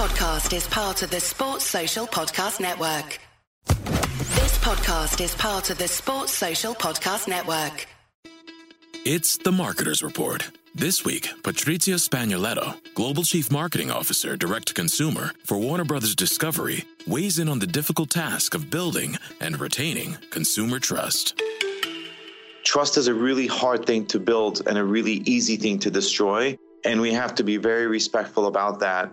[0.00, 3.20] This podcast is part of the Sports Social Podcast Network.
[3.66, 7.86] This podcast is part of the Sports Social Podcast Network.
[9.04, 10.50] It's the Marketer's Report.
[10.74, 16.84] This week, Patrizia Spagnoletto, Global Chief Marketing Officer, Direct to Consumer for Warner Brothers Discovery,
[17.06, 21.38] weighs in on the difficult task of building and retaining consumer trust.
[22.64, 26.56] Trust is a really hard thing to build and a really easy thing to destroy.
[26.86, 29.12] And we have to be very respectful about that.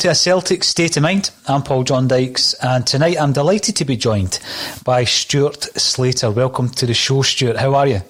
[0.00, 1.30] To a Celtic State of Mind.
[1.46, 4.38] I'm Paul John Dykes, and tonight I'm delighted to be joined
[4.82, 6.30] by Stuart Slater.
[6.30, 7.58] Welcome to the show, Stuart.
[7.58, 8.00] How are you?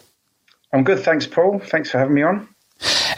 [0.72, 1.58] I'm good, thanks, Paul.
[1.58, 2.46] Thanks for having me on.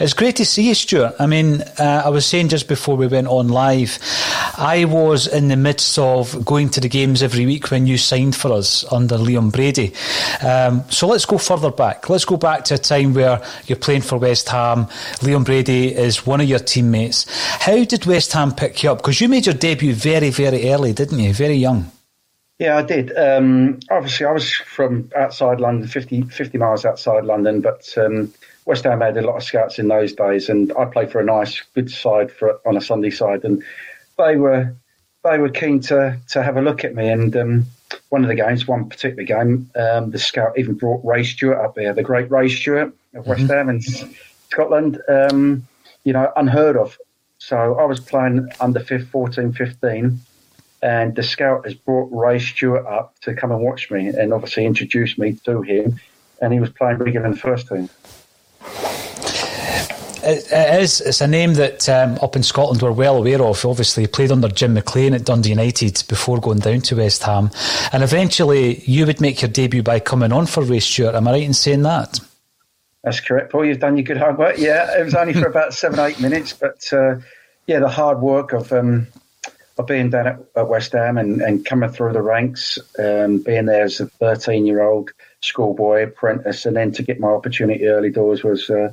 [0.01, 1.17] It's great to see you, Stuart.
[1.19, 3.99] I mean, uh, I was saying just before we went on live,
[4.63, 8.37] I was in the midst of going to the games every week when you signed
[8.37, 9.93] for us under Liam Brady.
[10.41, 12.09] Um, so let's go further back.
[12.09, 14.87] Let's go back to a time where you're playing for West Ham.
[15.19, 17.27] Liam Brady is one of your teammates.
[17.59, 18.99] How did West Ham pick you up?
[18.99, 21.35] Because you made your debut very, very early, didn't you?
[21.35, 21.91] Very young.
[22.61, 23.17] Yeah, I did.
[23.17, 28.33] Um, obviously, I was from outside London, 50, 50 miles outside London, but um,
[28.65, 31.25] West Ham had a lot of scouts in those days, and I played for a
[31.25, 33.65] nice, good side for on a Sunday side, and
[34.25, 34.75] they were
[35.25, 37.09] they were keen to to have a look at me.
[37.09, 37.67] And um,
[38.09, 41.79] one of the games, one particular game, um, the scout even brought Ray Stewart up
[41.79, 43.81] here, the great Ray Stewart of West Ham in
[44.51, 45.01] Scotland.
[45.09, 45.67] Um,
[46.05, 46.99] you know, unheard of.
[47.39, 50.21] So I was playing under 14, 15,
[50.83, 54.65] and the scout has brought Ray Stewart up to come and watch me, and obviously
[54.65, 56.01] introduced me to him.
[56.41, 57.89] And he was playing regular in the first team
[60.23, 61.01] it is.
[61.01, 63.65] It's a name that um, up in Scotland we're well aware of.
[63.65, 67.51] Obviously, played under Jim McLean at Dundee United before going down to West Ham,
[67.93, 71.15] and eventually you would make your debut by coming on for Ray Stewart.
[71.15, 72.21] Am I right in saying that?
[73.03, 73.65] That's correct, Paul.
[73.65, 74.57] You've done your good hard work.
[74.59, 77.17] Yeah, it was only for about seven, eight minutes, but uh,
[77.67, 79.09] yeah, the hard work of um,
[79.79, 83.65] of being down at, at West Ham and, and, coming through the ranks, um, being
[83.67, 85.11] there as a 13 year old
[85.41, 88.93] schoolboy apprentice, and then to get my opportunity early doors was, uh,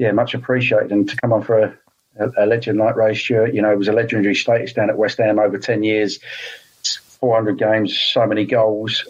[0.00, 0.92] yeah, much appreciated.
[0.92, 1.76] And to come on for
[2.18, 4.96] a, a, legend like Ray Stewart, you know, it was a legendary status down at
[4.96, 6.20] West Ham over 10 years,
[7.20, 9.04] 400 games, so many goals.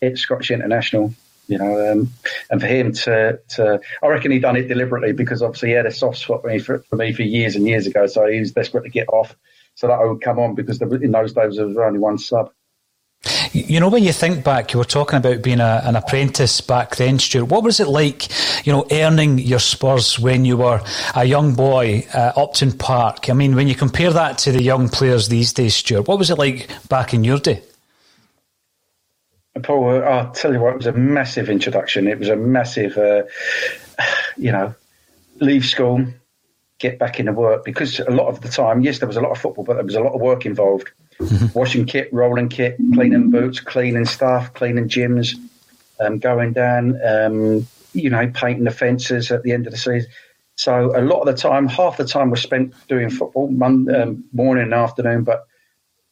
[0.00, 1.12] It's Scottish International
[1.48, 2.10] you know, um,
[2.50, 5.86] and for him to, to, I reckon he done it deliberately because obviously he had
[5.86, 8.08] a soft spot for me for, for, me for years and years ago.
[8.08, 9.36] So he was desperate to get off
[9.76, 12.50] so that I would come on because in those days there was only one sub.
[13.56, 16.96] You know, when you think back, you were talking about being a, an apprentice back
[16.96, 17.46] then, Stuart.
[17.46, 18.28] What was it like,
[18.66, 20.82] you know, earning your spurs when you were
[21.14, 23.30] a young boy at Upton Park?
[23.30, 26.28] I mean, when you compare that to the young players these days, Stuart, what was
[26.28, 27.62] it like back in your day?
[29.62, 32.08] Paul, I'll tell you what, it was a massive introduction.
[32.08, 33.22] It was a massive, uh,
[34.36, 34.74] you know,
[35.40, 36.04] leave school,
[36.78, 39.32] get back into work because a lot of the time, yes, there was a lot
[39.32, 40.90] of football, but there was a lot of work involved.
[41.18, 41.58] Mm-hmm.
[41.58, 45.34] Washing kit, rolling kit, cleaning boots, cleaning stuff, cleaning gyms,
[45.98, 50.10] um, going down, um, you know, painting the fences at the end of the season.
[50.56, 54.64] So a lot of the time, half the time was spent doing football, um, morning
[54.64, 55.46] and afternoon, but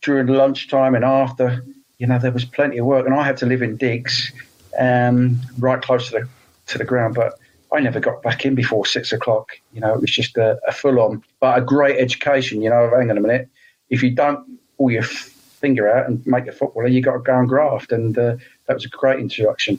[0.02, 1.64] during lunchtime and after,
[1.98, 4.32] you know, there was plenty of work, and I had to live in digs,
[4.78, 6.28] um, right close to the
[6.66, 7.14] to the ground.
[7.14, 7.38] But
[7.72, 9.50] I never got back in before six o'clock.
[9.72, 12.60] You know, it was just a, a full on, but a great education.
[12.60, 13.48] You know, hang on a minute,
[13.88, 17.38] if you don't pull your finger out and make a footballer, you got to go
[17.38, 18.36] and graft, and uh,
[18.66, 19.78] that was a great introduction.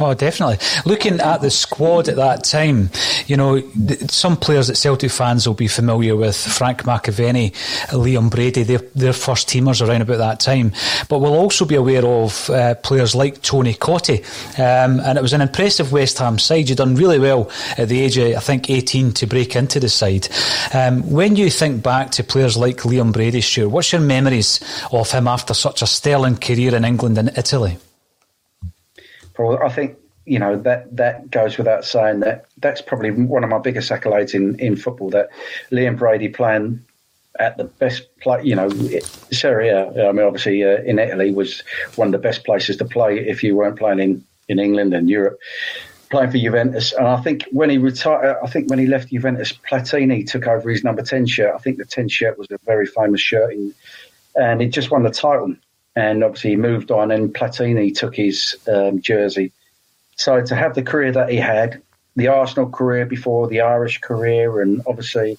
[0.00, 0.58] Oh, definitely.
[0.84, 2.90] Looking at the squad at that time,
[3.28, 3.62] you know,
[4.08, 7.52] some players that Celtic fans will be familiar with Frank McAvennie,
[7.90, 10.72] Liam Brady, they're, they're first teamers around about that time.
[11.08, 14.24] But we'll also be aware of uh, players like Tony Cottee.
[14.58, 16.68] Um, and it was an impressive West Ham side.
[16.68, 17.48] You'd done really well
[17.78, 20.26] at the age of, I think, 18 to break into the side.
[20.72, 24.58] Um, when you think back to players like Liam Brady, Stuart, what's your memories
[24.90, 27.78] of him after such a sterling career in England and Italy?
[29.38, 33.58] I think you know that that goes without saying that that's probably one of my
[33.58, 35.10] biggest accolades in, in football.
[35.10, 35.28] That
[35.70, 36.84] Liam Brady playing
[37.40, 38.68] at the best play, you know,
[39.32, 40.08] Serie A.
[40.08, 41.62] I mean, obviously uh, in Italy was
[41.96, 45.10] one of the best places to play if you weren't playing in, in England and
[45.10, 45.38] Europe.
[46.10, 49.52] Playing for Juventus, and I think when he retired, I think when he left Juventus,
[49.52, 51.52] Platini took over his number ten shirt.
[51.54, 53.74] I think the ten shirt was a very famous shirt, in,
[54.36, 55.56] and he just won the title
[55.96, 59.52] and obviously he moved on, and Platini took his um, jersey.
[60.16, 61.82] So to have the career that he had,
[62.16, 65.38] the Arsenal career before the Irish career, and obviously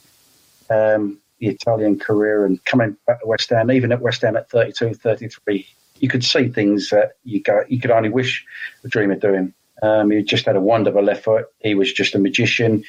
[0.69, 4.49] um, the Italian career, and coming back to West Ham, even at West Ham at
[4.49, 5.67] 32, 33,
[5.99, 8.45] you could see things that you you could only wish
[8.81, 9.53] the dream of doing.
[9.81, 11.47] Um, he just had a wonderful left foot.
[11.59, 12.83] He was just a magician.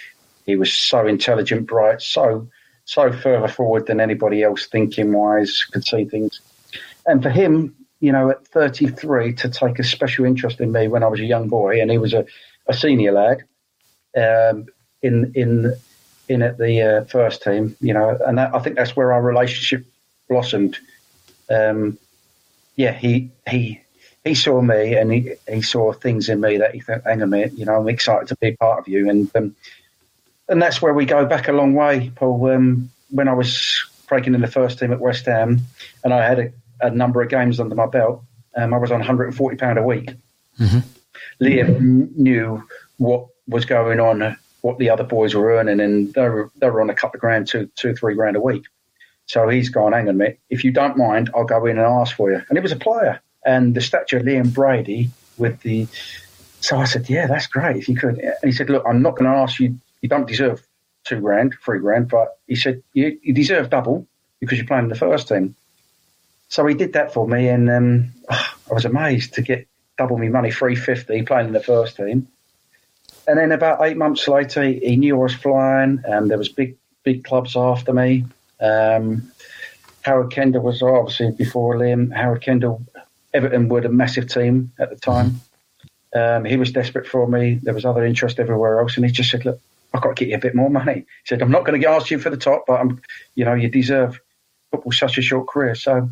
[0.44, 2.48] He was so intelligent, bright, so
[2.84, 6.40] so further forward than anybody else thinking wise, could see things
[7.06, 11.02] and for him, you know, at 33, to take a special interest in me when
[11.02, 12.26] I was a young boy, and he was a,
[12.66, 13.44] a senior lad
[14.16, 14.66] um,
[15.02, 15.74] in in
[16.28, 19.22] in at the uh, first team, you know, and that, I think that's where our
[19.22, 19.86] relationship
[20.28, 20.76] blossomed.
[21.48, 21.98] Um,
[22.74, 23.80] yeah, he he
[24.24, 27.22] he saw me and he, he saw things in me that he thought, hang on
[27.22, 29.54] a minute, you know, I'm excited to be part of you, and um,
[30.48, 32.50] and that's where we go back a long way, Paul.
[32.50, 35.60] Um, when I was breaking in the first team at West Ham,
[36.02, 38.22] and I had a a number of games under my belt,
[38.56, 40.10] um, I was on 140 pound a week.
[40.58, 40.78] Mm-hmm.
[41.40, 42.66] Liam knew
[42.98, 46.80] what was going on, what the other boys were earning, and they were they were
[46.80, 48.64] on a couple of grand, two two three grand a week.
[49.26, 52.14] So he's gone, hang on minute, if you don't mind, I'll go in and ask
[52.14, 52.42] for you.
[52.48, 55.86] And it was a player, and the statue of Liam Brady with the.
[56.60, 58.18] So I said, yeah, that's great if you could.
[58.18, 59.78] And he said, look, I'm not going to ask you.
[60.00, 60.66] You don't deserve
[61.04, 64.06] two grand, three grand, but he said you, you deserve double
[64.40, 65.54] because you're playing in the first team.
[66.48, 69.66] So he did that for me, and um, I was amazed to get
[69.98, 72.28] double me money, three fifty, playing in the first team.
[73.28, 76.76] And then about eight months later, he knew I was flying, and there was big,
[77.02, 78.24] big clubs after me.
[78.60, 79.30] Um,
[80.02, 82.14] Howard Kendall was obviously before Liam.
[82.14, 82.82] Howard Kendall,
[83.34, 85.40] Everton were a massive team at the time.
[86.14, 87.58] Um, he was desperate for me.
[87.62, 89.60] There was other interest everywhere else, and he just said, "Look,
[89.92, 91.88] I've got to get you a bit more money." He said, "I'm not going to
[91.88, 93.02] ask you for the top, but I'm,
[93.34, 94.20] you know, you deserve
[94.70, 96.08] football such a short career." So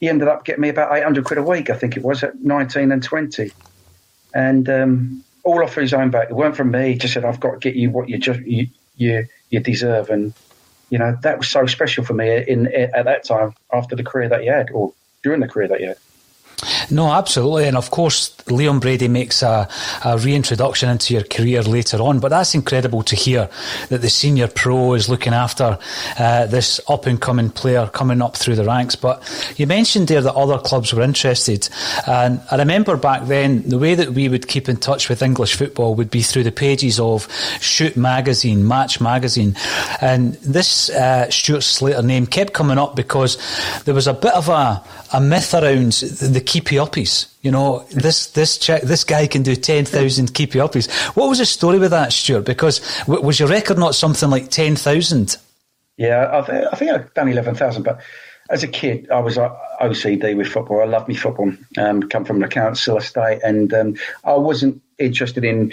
[0.00, 2.40] he ended up getting me about 800 quid a week, I think it was, at
[2.42, 3.50] 19 and 20.
[4.34, 6.28] And um, all off his own back.
[6.28, 6.92] It weren't from me.
[6.92, 10.10] He just said, I've got to get you what you just you, you, you deserve.
[10.10, 10.34] And,
[10.90, 14.04] you know, that was so special for me in, in, at that time after the
[14.04, 15.96] career that he had or during the career that he had.
[16.90, 17.68] No, absolutely.
[17.68, 19.68] And of course, Liam Brady makes a,
[20.04, 22.18] a reintroduction into your career later on.
[22.18, 23.50] But that's incredible to hear
[23.88, 25.78] that the senior pro is looking after
[26.18, 28.96] uh, this up and coming player coming up through the ranks.
[28.96, 29.22] But
[29.56, 31.68] you mentioned there that other clubs were interested.
[32.06, 35.56] And I remember back then, the way that we would keep in touch with English
[35.56, 37.28] football would be through the pages of
[37.60, 39.56] Shoot Magazine, Match Magazine.
[40.00, 43.36] And this uh, Stuart Slater name kept coming up because
[43.84, 44.82] there was a bit of a,
[45.12, 47.32] a myth around the keepy uppies.
[47.42, 50.90] You know, this this check, this guy can do ten thousand keepy uppies.
[51.16, 52.44] What was the story with that, Stuart?
[52.44, 55.36] Because w- was your record not something like ten thousand?
[55.96, 58.00] Yeah, I, th- I think I've done eleven thousand, but
[58.48, 60.80] as a kid, I was uh, OCD with football.
[60.80, 61.52] I loved me football.
[61.76, 65.72] Um, come from an council estate, and um, I wasn't interested in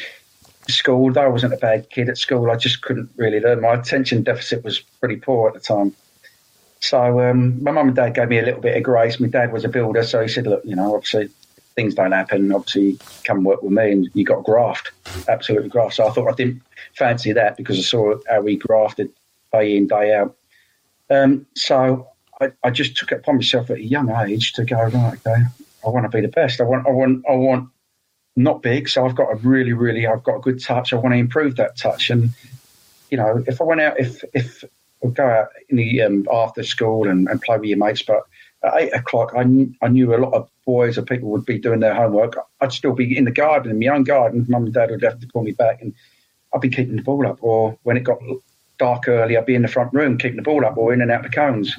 [0.68, 1.12] school.
[1.12, 3.62] Though I wasn't a bad kid at school, I just couldn't really learn.
[3.62, 5.96] My attention deficit was pretty poor at the time.
[6.84, 9.18] So um, my mum and dad gave me a little bit of grace.
[9.18, 11.30] My dad was a builder, so he said, "Look, you know, obviously
[11.76, 12.52] things don't happen.
[12.52, 14.92] Obviously, come work with me, and you got graft,
[15.30, 16.62] absolutely graft." So I thought I didn't
[16.94, 19.12] fancy that because I saw how we grafted
[19.54, 20.36] day in day out.
[21.10, 22.06] Um, so
[22.42, 25.18] I, I, just took it upon myself at a young age to go right.
[25.26, 25.42] Okay,
[25.86, 26.60] I want to be the best.
[26.60, 27.70] I want, I want, I want
[28.36, 28.90] not big.
[28.90, 30.92] So I've got a really, really, I've got a good touch.
[30.92, 32.32] I want to improve that touch, and
[33.10, 34.66] you know, if I went out, if if
[35.04, 38.04] I'll go out in the um, after school and, and, play with your mates.
[38.04, 38.24] But
[38.64, 41.60] at eight o'clock, I knew, I knew a lot of boys or people would be
[41.60, 42.38] doing their homework.
[42.62, 44.46] I'd still be in the garden, in my own garden.
[44.48, 45.94] Mum and dad would have to call me back, and
[46.54, 47.40] I'd be keeping the ball up.
[47.42, 48.20] Or when it got
[48.78, 51.12] dark early, I'd be in the front room keeping the ball up, or in and
[51.12, 51.76] out the cones.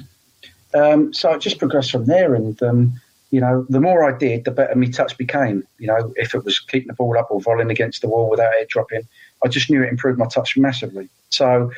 [0.73, 2.93] Um, so it just progressed from there, and um,
[3.31, 5.67] you know, the more I did, the better my touch became.
[5.79, 8.53] You know, if it was keeping the ball up or volleying against the wall without
[8.53, 9.07] it dropping,
[9.43, 11.09] I just knew it improved my touch massively.
[11.29, 11.71] So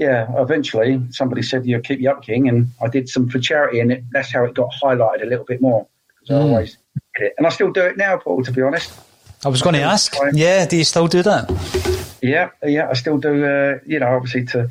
[0.00, 3.80] yeah, eventually somebody said, "You keep you up, King," and I did some for charity,
[3.80, 6.38] and it, that's how it got highlighted a little bit more because mm.
[6.38, 6.78] I always
[7.18, 8.42] did it, and I still do it now, Paul.
[8.42, 8.98] To be honest,
[9.44, 12.18] I was going to ask, yeah, do you still do that?
[12.22, 13.44] Yeah, yeah, I still do.
[13.44, 14.70] Uh, you know, obviously to,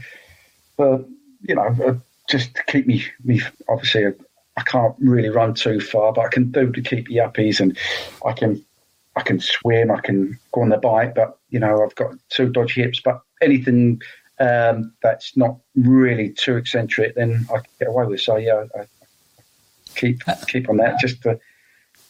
[0.77, 1.05] well,
[1.43, 1.93] you know, uh,
[2.27, 4.07] just to keep me, me obviously.
[4.07, 4.11] Uh,
[4.57, 7.77] I can't really run too far, but I can do to keep you uppies, and
[8.25, 8.65] I can,
[9.15, 12.49] I can swim, I can go on the bike, but you know, I've got two
[12.49, 14.01] dodgy hips, but anything
[14.39, 18.21] um, that's not really too eccentric, then I can get away with.
[18.21, 18.85] So yeah, I,
[19.95, 21.39] keep keep on that just to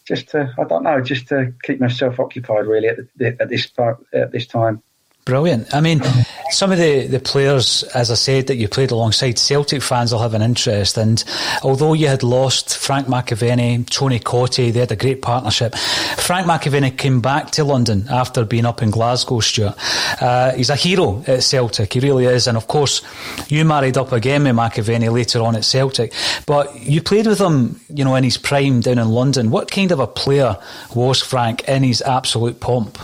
[0.06, 3.72] just to I don't know, just to keep myself occupied really at, the, at this
[4.14, 4.82] at this time.
[5.30, 5.76] Brilliant.
[5.76, 6.02] I mean,
[6.50, 10.22] some of the, the players, as I said, that you played alongside, Celtic fans will
[10.22, 10.98] have an interest.
[10.98, 11.24] And
[11.62, 15.76] although you had lost Frank McAvennie, Tony Cottee, they had a great partnership.
[15.76, 19.76] Frank McAvennie came back to London after being up in Glasgow, Stuart.
[20.20, 22.48] Uh, he's a hero at Celtic, he really is.
[22.48, 23.04] And of course,
[23.50, 26.12] you married up again with McAvennie later on at Celtic.
[26.48, 29.52] But you played with him, you know, in his prime down in London.
[29.52, 30.58] What kind of a player
[30.96, 32.98] was Frank in his absolute pomp?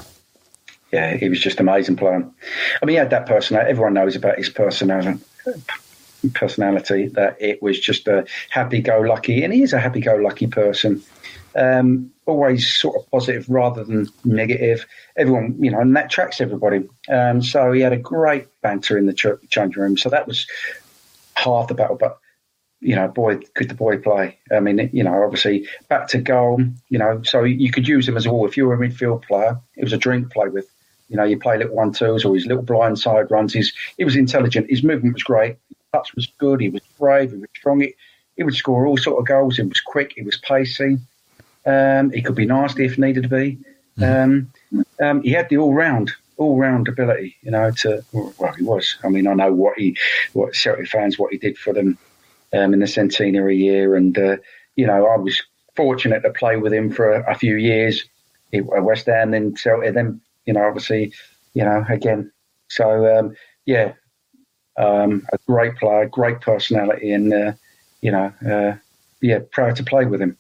[0.96, 2.26] Yeah, he was just amazing player.
[2.82, 3.70] I mean, he had that personality.
[3.70, 5.20] Everyone knows about his personality.
[6.34, 11.04] Personality that it was just a happy-go-lucky, and he is a happy-go-lucky person.
[11.54, 14.86] Um, always sort of positive rather than negative.
[15.18, 16.88] Everyone, you know, and that tracks everybody.
[17.10, 19.98] Um, so he had a great banter in the ch- changing room.
[19.98, 20.48] So that was
[21.36, 21.98] half the battle.
[21.98, 22.18] But
[22.80, 24.38] you know, boy, could the boy play?
[24.50, 26.62] I mean, you know, obviously back to goal.
[26.88, 29.24] You know, so you could use him as a wall if you were a midfield
[29.24, 29.60] player.
[29.76, 30.70] It was a to play with.
[31.10, 33.54] You know, you play little one twos or his little blind side runs.
[33.54, 34.70] He's, he was intelligent.
[34.70, 35.58] His movement was great.
[35.70, 36.62] His touch was good.
[36.62, 37.32] He was brave.
[37.32, 37.82] He was strong.
[37.82, 37.94] He,
[38.36, 39.58] he would score all sort of goals.
[39.58, 40.14] He was quick.
[40.16, 40.98] He was pacey.
[41.66, 43.58] Um, he could be nasty if needed to be.
[43.98, 44.50] Mm.
[44.72, 47.36] Um, um, he had the all round, all round ability.
[47.42, 48.98] You know, to well, he was.
[49.04, 49.98] I mean, I know what he,
[50.34, 51.98] what Celtic fans, what he did for them
[52.54, 54.38] um, in the centenary year, and uh,
[54.76, 55.42] you know, I was
[55.76, 58.06] fortunate to play with him for a, a few years.
[58.54, 61.14] at West Ham, then Celtic, then you know, obviously,
[61.54, 62.32] you know, again.
[62.68, 63.36] So, um,
[63.66, 63.94] yeah,
[64.78, 67.54] um, a great player, great personality, and, uh,
[68.02, 68.78] you know, uh,
[69.22, 70.38] yeah, proud to play with him.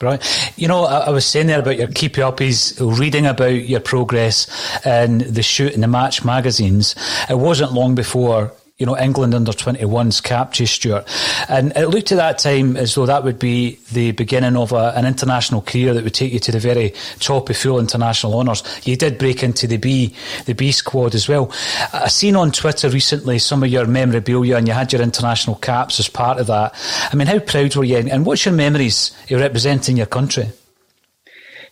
[0.00, 0.52] Right.
[0.56, 2.40] You know, I, I, was saying there about your keep you up.
[2.40, 4.48] He's reading about your progress
[4.84, 6.96] in the shoot and the match magazines.
[7.30, 11.06] It wasn't long before you know, England under 21's capture, Stuart.
[11.48, 14.92] And it looked at that time as though that would be the beginning of a,
[14.96, 18.64] an international career that would take you to the very top of full international honours.
[18.84, 21.52] You did break into the B, the B squad as well.
[21.92, 26.00] I seen on Twitter recently some of your memorabilia and you had your international caps
[26.00, 26.74] as part of that.
[27.12, 27.98] I mean, how proud were you?
[27.98, 30.50] And what's your memories of representing your country?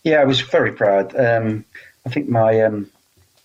[0.03, 1.13] Yeah, I was very proud.
[1.19, 1.65] Um,
[2.05, 2.89] I think my um,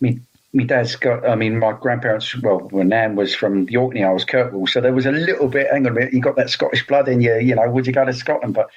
[0.00, 0.20] me
[0.52, 4.12] my dad's got, I mean, my grandparents, well, my nan was from the Orkney, I
[4.12, 4.68] was Kirkwall.
[4.68, 7.08] So there was a little bit, hang on a minute, you got that Scottish blood
[7.08, 8.54] in you, you know, would you go to Scotland?
[8.54, 8.70] But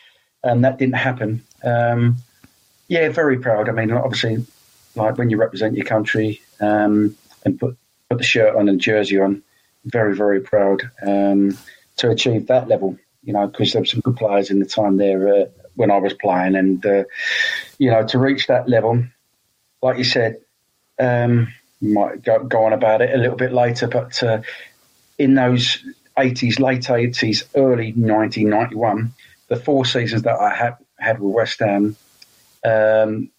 [0.43, 1.43] and that didn't happen.
[1.63, 2.17] Um,
[2.87, 3.69] yeah, very proud.
[3.69, 4.45] I mean, obviously,
[4.95, 7.77] like when you represent your country um, and put
[8.09, 9.43] put the shirt on and jersey on,
[9.85, 11.57] very very proud um,
[11.97, 12.97] to achieve that level.
[13.23, 15.45] You know, because there were some good players in the time there uh,
[15.75, 17.03] when I was playing, and uh,
[17.77, 19.03] you know, to reach that level,
[19.81, 20.37] like you said,
[20.99, 24.41] um, might go, go, on about it a little bit later, but uh,
[25.17, 25.83] in those
[26.17, 29.13] 80s, late 80s, early 1991,
[29.47, 31.95] the four seasons that I had had with West Ham,
[32.65, 33.29] um,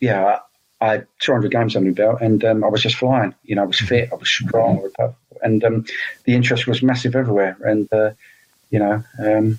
[0.00, 0.40] yeah,
[0.80, 3.34] I had 200 games under my belt, and um, I was just flying.
[3.42, 4.90] You know, I was fit, I was strong,
[5.42, 5.84] and um,
[6.24, 7.56] the interest was massive everywhere.
[7.64, 8.10] And uh,
[8.70, 9.58] you know, um,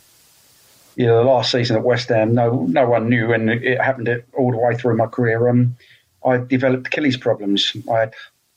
[0.95, 4.23] you know, the last season at West Ham, no, no one knew, and it happened
[4.37, 5.49] all the way through my career.
[5.49, 5.75] Um,
[6.25, 7.75] I developed Achilles problems.
[7.91, 8.13] I had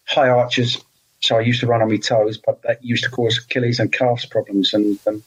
[0.07, 0.79] high arches,
[1.21, 3.93] so I used to run on my toes, but that used to cause Achilles and
[3.93, 4.73] calves problems.
[4.73, 5.23] And um,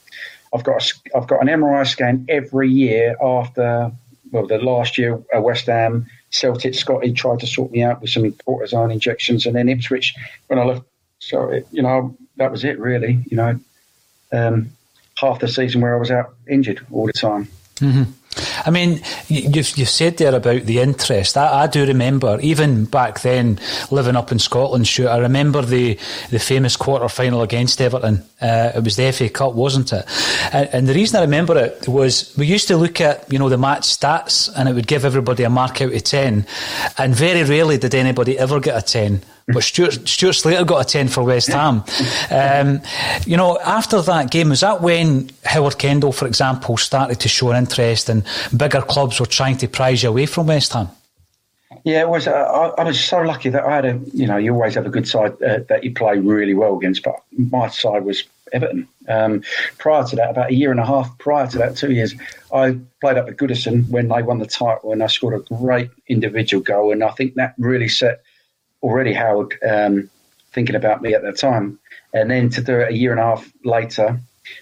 [0.53, 3.91] I've got a, I've got an MRI scan every year after
[4.31, 8.09] well the last year at West Ham, Celtic, Scotty tried to sort me out with
[8.09, 10.15] some cortisone injections, and then Ipswich
[10.47, 10.83] when I left.
[11.19, 13.23] So it, you know that was it really.
[13.27, 13.59] You know,
[14.31, 14.71] um,
[15.17, 17.47] half the season where I was out injured all the time.
[17.75, 18.11] Mm-hmm.
[18.65, 21.35] I mean, you've, you've said there about the interest.
[21.35, 23.59] I, I, do remember, even back then,
[23.89, 28.23] living up in Scotland, shoot, I remember the, the famous quarter final against Everton.
[28.41, 30.05] Uh, it was the FA Cup, wasn't it?
[30.53, 33.49] And, and, the reason I remember it was we used to look at, you know,
[33.49, 36.45] the match stats and it would give everybody a mark out of 10.
[36.97, 39.21] And very rarely did anybody ever get a 10
[39.53, 41.83] but Stuart, Stuart Slater got a 10 for West Ham.
[42.29, 42.81] Um,
[43.25, 47.51] you know, after that game, was that when Howard Kendall, for example, started to show
[47.51, 48.23] an interest and
[48.55, 50.89] bigger clubs were trying to prize you away from West Ham?
[51.83, 52.27] Yeah, it was.
[52.27, 53.99] Uh, I, I, was so lucky that I had a.
[54.13, 57.01] You know, you always have a good side uh, that you play really well against,
[57.03, 58.87] but my side was Everton.
[59.07, 59.41] Um,
[59.77, 62.13] prior to that, about a year and a half prior to that, two years,
[62.53, 65.89] I played up at Goodison when they won the title, and I scored a great
[66.07, 68.21] individual goal, and I think that really set
[68.83, 70.09] already Howard um,
[70.51, 71.79] thinking about me at that time.
[72.13, 74.19] And then to do it a year and a half later,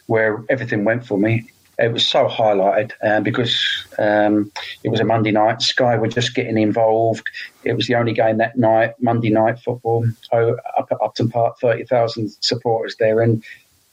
[0.08, 1.50] where everything went for me,
[1.80, 3.58] it was so highlighted um, because
[3.98, 4.52] um,
[4.84, 5.62] it was a Monday night.
[5.62, 7.26] Sky were just getting involved.
[7.64, 10.06] It was the only game that night, Monday night football.
[10.34, 13.43] Up at Upton Park, thirty thousand supporters there, and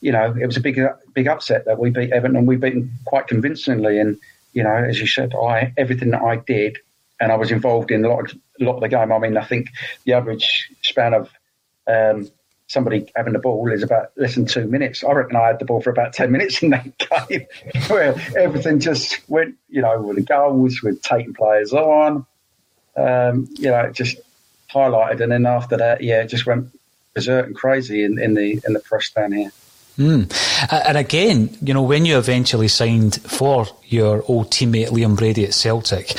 [0.01, 0.81] you know it was a big,
[1.15, 4.01] big upset that we beat Everton, and we beat them quite convincingly.
[4.01, 4.19] And
[4.53, 6.79] you know, as you said, I everything that I did
[7.21, 9.13] and I was involved in a lot of, a lot of the game.
[9.13, 9.69] I mean, I think
[10.05, 11.31] the average span of
[11.87, 12.29] um,
[12.69, 15.05] somebody having the ball is about less than two minutes.
[15.05, 16.87] I reckon I had the ball for about 10 minutes in that
[17.29, 17.47] game
[17.89, 22.27] where everything just went, you know, with the goals, with taking players on,
[22.97, 24.17] um, you know, it just
[24.73, 25.23] highlighted.
[25.23, 26.69] And then after that, yeah, it just went
[27.15, 29.51] berserk and crazy in, in the in the press down here.
[29.99, 30.31] Mm.
[30.89, 35.55] And again, you know, when you eventually signed for your old teammate Liam Brady at
[35.55, 36.13] Celtic,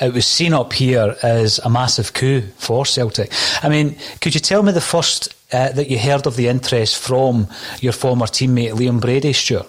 [0.00, 3.32] it was seen up here as a massive coup for Celtic.
[3.62, 7.00] I mean, could you tell me the first uh, that you heard of the interest
[7.00, 7.48] from
[7.80, 9.66] your former teammate Liam Brady, Stuart?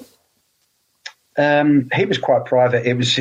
[1.38, 2.86] Um, he was quite private.
[2.86, 3.20] It was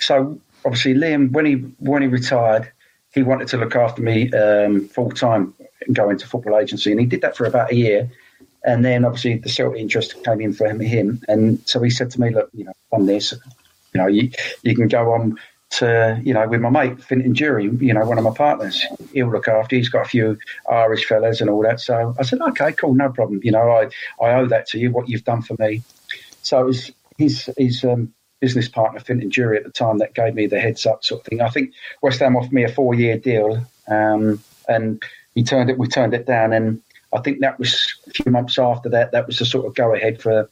[0.00, 2.70] so obviously Liam when he when he retired,
[3.14, 5.54] he wanted to look after me um, full time
[5.86, 8.10] and go into football agency, and he did that for about a year
[8.64, 11.20] and then obviously the Celtic interest came in for him.
[11.28, 13.32] And so he said to me, look, you know, on this,
[13.94, 14.30] you know, you,
[14.62, 15.38] you can go on
[15.70, 18.84] to, you know, with my mate, Fintan Drury, you know, one of my partners.
[19.12, 20.38] He'll look after, he's got a few
[20.70, 21.80] Irish fellas and all that.
[21.80, 23.40] So I said, okay, cool, no problem.
[23.42, 23.88] You know, I,
[24.22, 25.82] I owe that to you, what you've done for me.
[26.42, 30.34] So it was his, his um, business partner, Fintan Drury, at the time that gave
[30.34, 31.40] me the heads up sort of thing.
[31.42, 35.02] I think West Ham offered me a four year deal um, and
[35.34, 36.52] he turned it, we turned it down.
[36.52, 39.12] And I think that was a few months after that.
[39.12, 40.48] That was the sort of go ahead for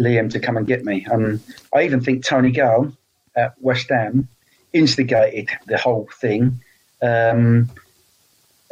[0.00, 1.06] Liam to come and get me.
[1.10, 1.40] Um,
[1.74, 2.92] I even think Tony Gale
[3.36, 4.28] at West Ham
[4.72, 6.60] instigated the whole thing
[7.02, 7.70] um,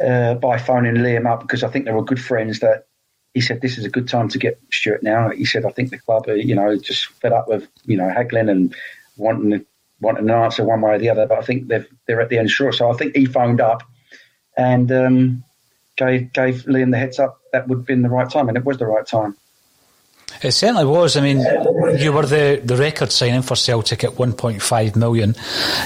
[0.03, 2.59] uh, by phoning Liam up because I think they were good friends.
[2.59, 2.87] That
[3.33, 5.29] he said this is a good time to get Stuart now.
[5.29, 8.09] He said I think the club are you know just fed up with you know
[8.09, 8.75] haggling and
[9.17, 9.63] wanting
[9.99, 11.27] wanting an answer one way or the other.
[11.27, 12.75] But I think they're they're at the end short.
[12.75, 13.83] So I think he phoned up
[14.57, 14.91] and.
[14.91, 15.43] Um,
[15.97, 18.65] gave gave Liam the heads up that would have been the right time, and it
[18.65, 19.35] was the right time.
[20.41, 21.17] It certainly was.
[21.17, 21.39] I mean,
[21.99, 25.35] you were the, the record signing for Celtic at 1.5 million.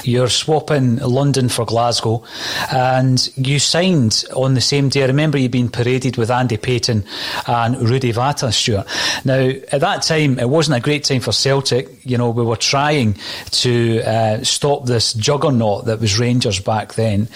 [0.04, 2.22] You're swapping London for Glasgow,
[2.70, 5.04] and you signed on the same day.
[5.04, 7.04] I remember you being paraded with Andy Payton
[7.46, 8.86] and Rudi Vata, Stuart.
[9.24, 9.40] Now,
[9.72, 11.88] at that time, it wasn't a great time for Celtic.
[12.04, 13.16] You know, we were trying
[13.52, 17.28] to uh, stop this juggernaut that was Rangers back then.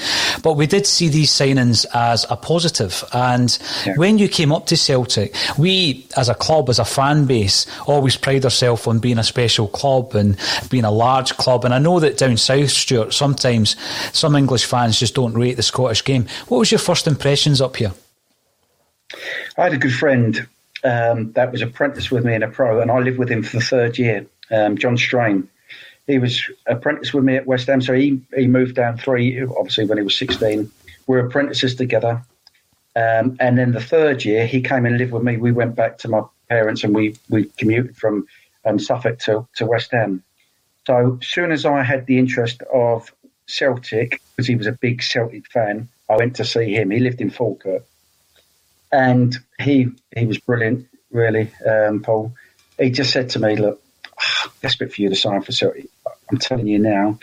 [0.42, 3.04] But we did see these signings as a positive.
[3.12, 3.94] And yeah.
[3.96, 7.66] when you came up to Celtic, we, as a club, as a fan, fan base
[7.86, 10.36] always pride ourselves on being a special club and
[10.70, 11.64] being a large club.
[11.64, 13.76] And I know that down south, Stuart, sometimes
[14.12, 16.26] some English fans just don't rate the Scottish game.
[16.48, 17.92] What was your first impressions up here?
[19.56, 20.48] I had a good friend
[20.82, 23.56] um, that was apprentice with me in a pro, and I lived with him for
[23.56, 25.48] the third year, um, John Strain.
[26.08, 29.86] He was apprentice with me at West Ham, so he, he moved down three, obviously,
[29.86, 30.70] when he was 16.
[31.06, 32.22] We were apprentices together.
[32.94, 35.36] Um, and then the third year, he came and lived with me.
[35.36, 38.26] We went back to my parents and we, we commuted from
[38.64, 40.22] um, Suffolk to, to West Ham.
[40.86, 43.12] So soon as I had the interest of
[43.46, 46.90] Celtic, because he was a big Celtic fan, I went to see him.
[46.90, 47.84] He lived in Falkirk
[48.92, 52.32] and he he was brilliant, really, um, Paul.
[52.78, 53.82] He just said to me, "Look,
[54.62, 55.88] desperate for you to sign for Celtic.
[56.30, 57.18] I'm telling you now,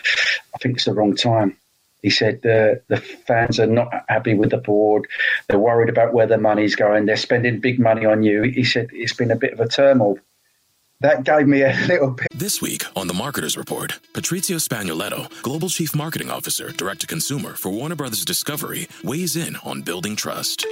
[0.53, 1.57] I think it's the wrong time."
[2.03, 5.07] He said the the fans are not happy with the board.
[5.47, 7.05] They're worried about where their money's going.
[7.05, 8.43] They're spending big money on you.
[8.43, 10.19] He said it's been a bit of a turmoil.
[10.99, 12.27] That gave me a little bit.
[12.33, 17.55] This week on the Marketers Report, Patrizia Spagnoletto, Global Chief Marketing Officer, Direct to Consumer
[17.55, 20.65] for Warner Brothers Discovery, weighs in on building trust.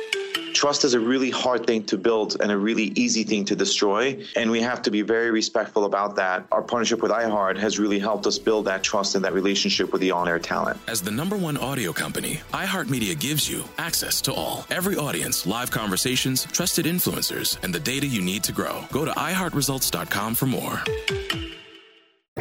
[0.54, 4.24] Trust is a really hard thing to build and a really easy thing to destroy.
[4.36, 6.46] And we have to be very respectful about that.
[6.52, 10.02] Our partnership with iHeart has really helped us build that trust and that relationship with
[10.02, 10.80] the on air talent.
[10.88, 15.72] As the number one audio company, iHeartMedia gives you access to all, every audience, live
[15.72, 18.84] conversations, trusted influencers, and the data you need to grow.
[18.92, 20.84] Go to iHeartResults.com for more.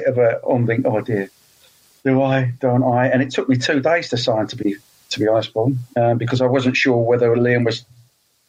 [0.07, 3.09] Of a on think, oh do I, don't I?
[3.09, 4.77] And it took me two days to sign, to be
[5.11, 7.85] to be honest, Paul, um, because I wasn't sure whether Liam was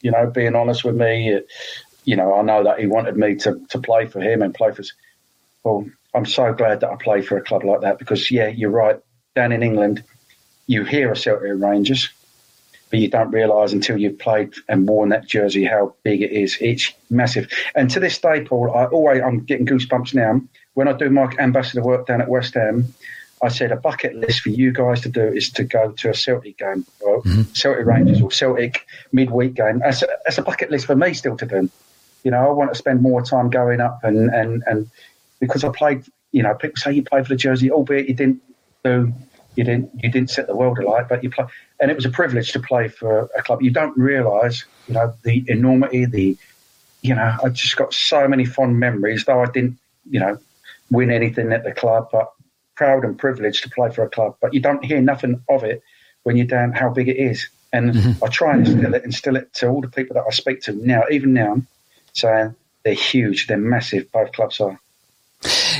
[0.02, 1.42] you know, being honest with me.
[2.04, 4.72] You know, I know that he wanted me to, to play for him and play
[4.72, 4.84] for.
[5.64, 8.72] Well, I'm so glad that I play for a club like that because, yeah, you're
[8.72, 9.00] right.
[9.36, 10.04] Down in England,
[10.68, 12.10] you hear of Celtic Rangers,
[12.90, 16.58] but you don't realise until you've played and worn that jersey how big it is.
[16.60, 17.50] It's massive.
[17.76, 20.42] And to this day, Paul, I always I'm getting goosebumps now
[20.74, 22.94] when I do my ambassador work down at West Ham.
[23.44, 26.14] I said a bucket list for you guys to do is to go to a
[26.14, 27.42] Celtic game, or mm-hmm.
[27.54, 29.80] Celtic Rangers or Celtic midweek game.
[29.80, 31.70] That's a, that's a bucket list for me still to do.
[32.24, 34.90] You know, I want to spend more time going up and, and, and
[35.40, 38.42] because I played, you know, people say you played for the Jersey, albeit you didn't
[38.84, 39.12] do,
[39.56, 41.46] you didn't, you didn't set the world alight, but you play,
[41.80, 43.64] and it was a privilege to play for a club.
[43.64, 46.38] You don't realise, you know, the enormity, the,
[47.02, 50.38] you know, I just got so many fond memories, though I didn't, you know,
[50.92, 52.32] win anything at the club, but
[52.82, 55.84] proud and privileged to play for a club, but you don't hear nothing of it
[56.24, 57.48] when you're down how big it is.
[57.72, 58.24] And mm-hmm.
[58.24, 60.74] I try and instill it, instill it to all the people that I speak to
[60.74, 61.62] now, even now,
[62.14, 64.80] saying they're huge, they're massive, both clubs are.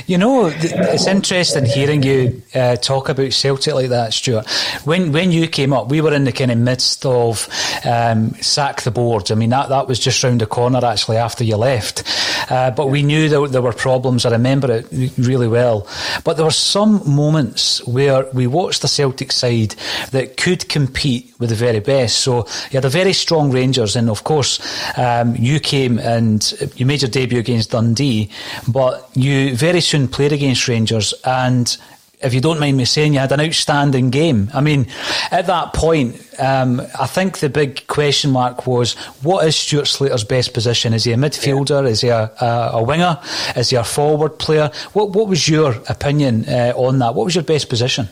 [0.06, 4.50] You know, it's interesting hearing you uh, talk about Celtic like that, Stuart.
[4.84, 7.48] When when you came up, we were in the kind of midst of
[7.84, 9.30] um, sack the board.
[9.30, 12.02] I mean, that, that was just round the corner actually after you left.
[12.50, 14.26] Uh, but we knew that there were problems.
[14.26, 15.86] I remember it really well.
[16.24, 19.76] But there were some moments where we watched the Celtic side
[20.10, 22.18] that could compete with the very best.
[22.18, 24.58] So you had a very strong Rangers, and of course,
[24.98, 28.30] um, you came and you made your debut against Dundee,
[28.68, 31.76] but you very soon played against Rangers and
[32.22, 34.50] if you don't mind me saying, you had an outstanding game.
[34.54, 34.86] I mean,
[35.30, 40.24] at that point, um, I think the big question mark was what is Stuart Slater's
[40.24, 40.94] best position?
[40.94, 41.82] Is he a midfielder?
[41.82, 41.88] Yeah.
[41.88, 43.20] Is he a, a, a, winger?
[43.56, 44.70] Is he a forward player?
[44.92, 47.14] What, what was your opinion uh, on that?
[47.14, 48.08] What was your best position?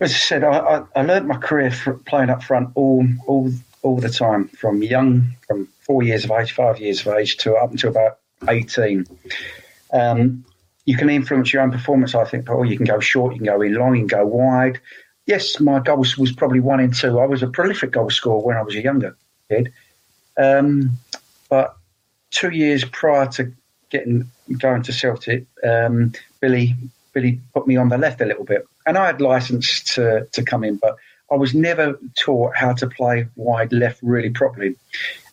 [0.00, 1.72] As I said, I, I, I learned my career
[2.06, 3.50] playing up front all, all,
[3.82, 7.56] all the time, from young, from four years of age, five years of age, to
[7.56, 8.18] up until about
[8.48, 9.06] 18.
[9.92, 10.44] Um,
[10.84, 12.64] you can influence your own performance, I think, Paul.
[12.64, 14.80] You can go short, you can go in long, you can go wide.
[15.26, 17.18] Yes, my goals was probably one in two.
[17.18, 19.14] I was a prolific goal scorer when I was a younger
[19.50, 19.72] kid.
[20.38, 20.92] Um,
[21.50, 21.76] but
[22.30, 23.52] two years prior to
[23.90, 26.74] getting going to Celtic, um, Billy
[27.12, 30.42] Billy put me on the left a little bit, and I had license to to
[30.42, 30.96] come in, but
[31.30, 34.76] I was never taught how to play wide left really properly.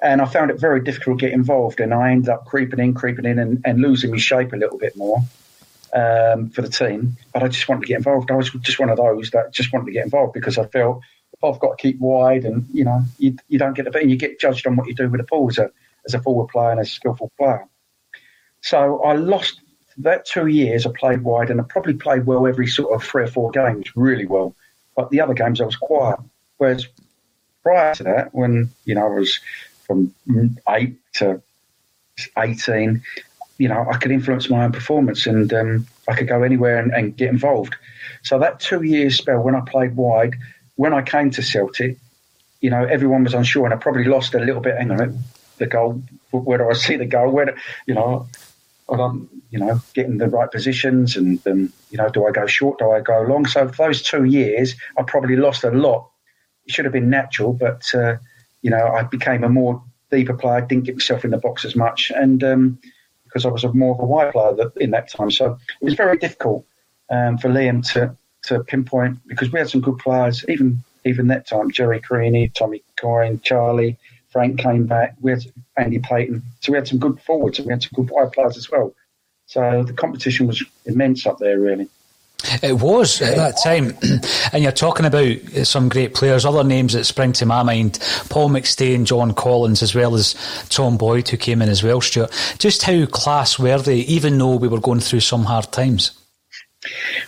[0.05, 1.79] And I found it very difficult to get involved.
[1.79, 4.77] And I ended up creeping in, creeping in, and, and losing my shape a little
[4.77, 5.21] bit more
[5.95, 8.29] um, for the team, but I just wanted to get involved.
[8.29, 11.01] I was just one of those that just wanted to get involved because I felt
[11.41, 14.17] I've got to keep wide and you know you, you don't get the and you
[14.17, 15.69] get judged on what you do with the ball as a
[16.05, 17.67] as a forward player and as a skillful player.
[18.61, 19.61] So I lost
[19.97, 20.85] that two years.
[20.85, 23.95] I played wide and I probably played well every sort of three or four games,
[23.95, 24.55] really well.
[24.95, 26.19] But the other games I was quiet.
[26.57, 26.87] Whereas
[27.63, 29.39] prior to that, when you know I was
[29.85, 30.13] from
[30.69, 31.41] eight to
[32.37, 33.01] 18,
[33.57, 36.93] you know, I could influence my own performance and um, I could go anywhere and,
[36.93, 37.75] and, get involved.
[38.23, 40.35] So that two years spell when I played wide,
[40.75, 41.97] when I came to Celtic,
[42.59, 44.77] you know, everyone was unsure and I probably lost a little bit.
[44.77, 45.19] Hang on,
[45.57, 46.01] the goal?
[46.31, 47.31] Where do I see the goal?
[47.31, 47.53] Where, do,
[47.85, 48.27] you know,
[48.89, 52.79] I'm, you know, getting the right positions and, um, you know, do I go short?
[52.79, 53.45] Do I go long?
[53.45, 56.09] So those two years, I probably lost a lot.
[56.65, 58.17] It should have been natural, but, uh,
[58.65, 61.75] you know, I became a more deeper player, didn't get myself in the box as
[61.75, 62.11] much.
[62.15, 62.79] And um,
[63.23, 65.29] because I was a more of a wide player in that time.
[65.29, 66.65] So it was very difficult
[67.11, 71.45] um, for Liam to, to pinpoint because we had some good players, even even that
[71.45, 71.69] time.
[71.69, 73.99] Gerry Creaney, Tommy Coyne, Charlie,
[74.29, 75.15] Frank came back.
[75.21, 75.45] We had
[75.77, 76.41] Andy Payton.
[76.61, 78.95] So we had some good forwards and we had some good wide players as well.
[79.45, 81.87] So the competition was immense up there, really.
[82.61, 83.97] It was at that time.
[84.53, 86.45] and you're talking about some great players.
[86.45, 90.35] Other names that spring to my mind Paul McStay, and John Collins, as well as
[90.69, 92.31] Tom Boyd, who came in as well, Stuart.
[92.59, 96.11] Just how class were they, even though we were going through some hard times?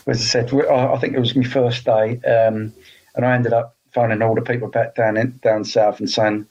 [0.06, 2.74] As I said, I think it was my first day, um,
[3.16, 6.46] and I ended up finding all the people back down in, down south and saying,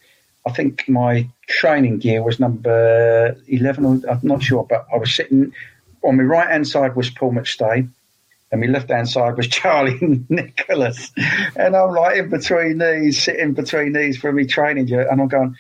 [0.47, 5.53] I think my training gear was number 11, I'm not sure, but I was sitting
[6.03, 7.89] on my right hand side was Paul McStay
[8.63, 11.13] and my left hand side was Charlie Nicholas.
[11.57, 14.93] And I'm like in between these, sitting between these for me training.
[14.93, 15.57] And I'm going,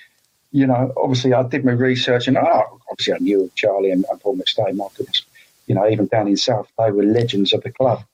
[0.52, 4.20] you know, obviously I did my research and oh, obviously I knew Charlie and, and
[4.20, 5.22] Paul McStay, my goodness.
[5.66, 8.04] You know, even down in South, they were legends of the club.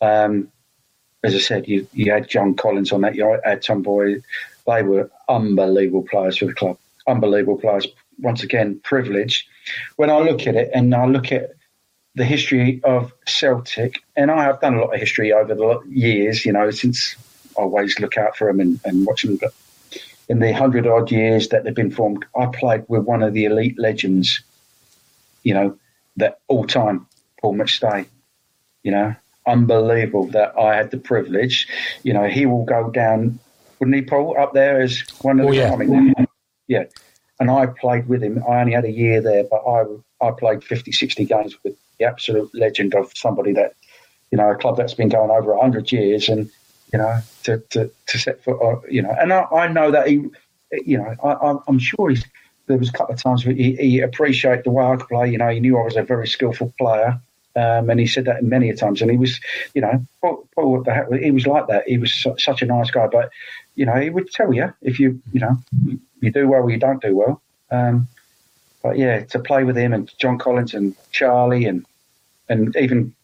[0.00, 0.50] Um,
[1.22, 4.22] as I said, you, you had John Collins on that, you had Tom Boyd.
[4.66, 6.78] They were unbelievable players for the club.
[7.06, 7.86] Unbelievable players.
[8.18, 9.48] Once again, privilege.
[9.96, 11.54] When I look at it and I look at
[12.20, 16.44] the history of Celtic, and I have done a lot of history over the years,
[16.44, 17.16] you know, since
[17.56, 19.36] I always look out for them and, and watch them.
[19.36, 19.54] But
[20.28, 23.46] in the hundred odd years that they've been formed, I played with one of the
[23.46, 24.42] elite legends,
[25.44, 25.78] you know,
[26.18, 27.06] that all time,
[27.40, 28.04] Paul McStay,
[28.82, 29.14] you know,
[29.46, 31.68] unbelievable that I had the privilege.
[32.02, 33.38] You know, he will go down,
[33.78, 35.72] wouldn't he, Paul, up there as one of oh, the yeah.
[35.72, 36.14] I mean,
[36.68, 36.84] yeah.
[37.40, 38.44] And I played with him.
[38.46, 39.84] I only had a year there, but I
[40.22, 43.74] I played 50, 60 games with the absolute legend of somebody that,
[44.32, 46.50] you know, a club that's been going over 100 years and,
[46.92, 48.58] you know, to, to, to set foot,
[48.90, 50.24] you know, and I, I know that he,
[50.72, 52.24] you know, I, I'm sure he's,
[52.66, 55.30] there was a couple of times he, he appreciated the way I could play.
[55.30, 57.20] You know, he knew I was a very skillful player.
[57.56, 59.02] Um, and he said that many a times.
[59.02, 59.40] And he was,
[59.74, 60.84] you know, Paul, Paul,
[61.20, 61.88] he was like that.
[61.88, 63.08] He was su- such a nice guy.
[63.08, 63.30] But,
[63.74, 65.56] you know, he would tell you if you, you know,
[66.20, 67.42] you do well or you don't do well.
[67.72, 68.06] Um,
[68.82, 71.84] but yeah, to play with him and John Collins and Charlie and
[72.50, 73.14] and even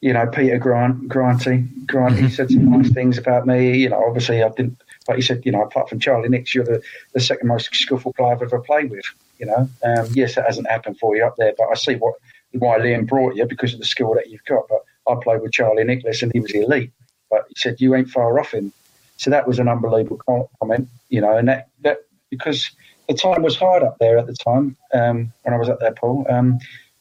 [0.00, 3.78] you know Peter Grant Granty Grant he said some nice things about me.
[3.78, 6.64] You know, obviously I didn't, but he said you know apart from Charlie Nicks, you're
[6.64, 6.82] the,
[7.14, 9.06] the second most skillful player I've ever played with.
[9.38, 12.14] You know, um, yes, that hasn't happened for you up there, but I see what
[12.52, 14.64] why Liam brought you because of the skill that you've got.
[14.68, 16.92] But I played with Charlie Nicholas and he was elite.
[17.30, 18.72] But he said you ain't far off him.
[19.16, 20.88] So that was an unbelievable comment.
[21.08, 21.98] You know, and that that
[22.30, 22.70] because
[23.08, 25.92] the time was hard up there at the time um, when I was at there,
[25.92, 26.26] Paul.
[26.28, 26.58] Um,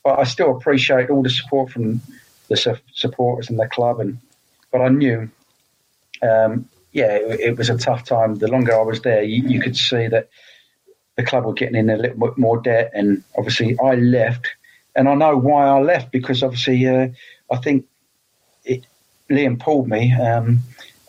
[0.07, 1.99] but I still appreciate all the support from
[2.47, 3.99] the su- supporters and the club.
[3.99, 4.19] And
[4.71, 5.29] but I knew,
[6.21, 8.35] um, yeah, it, it, was a tough time.
[8.35, 10.29] The longer I was there, you, you, could see that
[11.17, 12.91] the club were getting in a little bit more debt.
[12.93, 14.47] And obviously, I left,
[14.95, 17.09] and I know why I left because obviously, uh,
[17.51, 17.85] I think
[18.63, 18.87] it,
[19.29, 20.13] Liam pulled me.
[20.13, 20.59] Um,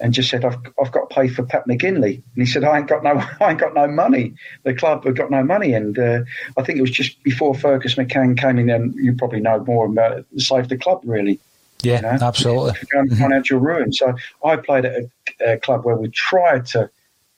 [0.00, 2.14] and just said, I've, I've got to pay for Pat McGinlay.
[2.14, 4.34] And he said, I ain't got no, I ain't got no money.
[4.62, 5.72] The club have got no money.
[5.72, 6.20] And uh,
[6.56, 9.86] I think it was just before Fergus McCann came in, and you probably know more
[9.86, 11.40] about it, saved the club, really.
[11.82, 12.26] Yeah, you know?
[12.26, 12.74] absolutely.
[13.16, 13.92] Financial ruin.
[13.92, 14.94] So I played at
[15.40, 16.90] a, a, club where we tried to,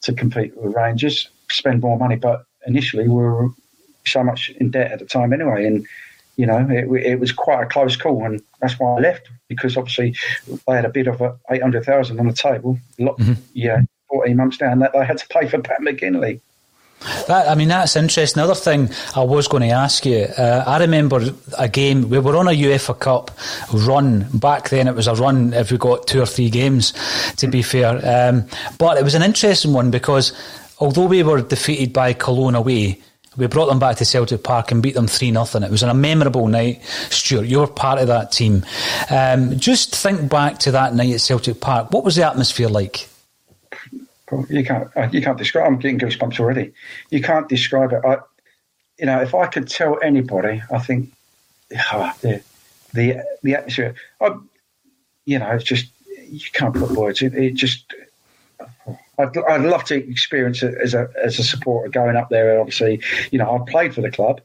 [0.02, 3.48] to compete with Rangers, spend more money, but initially we were
[4.06, 5.66] so much in debt at the time anyway.
[5.66, 5.86] And,
[6.40, 8.24] you know, it, it was quite a close call.
[8.24, 12.18] And that's why I left because obviously they had a bid of eight hundred thousand
[12.18, 12.78] on the table.
[12.98, 13.34] Lot, mm-hmm.
[13.52, 16.40] Yeah, fourteen months down that they had to pay for Pat McGinlay.
[17.28, 18.40] That, I mean, that's interesting.
[18.40, 22.36] Another thing I was going to ask you, uh, I remember a game, we were
[22.36, 23.30] on a UEFA Cup
[23.72, 24.26] run.
[24.34, 26.92] Back then it was a run if we got two or three games,
[27.36, 28.00] to be fair.
[28.04, 28.46] Um,
[28.78, 30.34] but it was an interesting one because
[30.78, 33.00] although we were defeated by Cologne away,
[33.36, 35.44] we brought them back to Celtic Park and beat them 3 0.
[35.44, 36.82] It was a memorable night.
[37.10, 38.64] Stuart, you were part of that team.
[39.08, 41.92] Um, just think back to that night at Celtic Park.
[41.92, 43.08] What was the atmosphere like?
[44.48, 45.66] You can't, uh, you can't describe.
[45.66, 46.72] I'm getting goosebumps already.
[47.10, 48.04] You can't describe it.
[48.04, 48.18] I,
[48.98, 51.10] you know, if I could tell anybody, I think
[51.92, 52.42] oh, the
[52.92, 53.94] the the atmosphere.
[54.20, 54.36] I,
[55.24, 55.90] you know, it's just
[56.28, 57.22] you can't put words.
[57.22, 57.92] It, it just
[59.20, 62.60] I'd, I'd love to experience it as a as a supporter going up there.
[62.60, 64.40] Obviously, you know, I played for the club